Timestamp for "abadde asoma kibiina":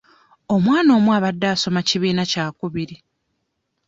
1.17-2.23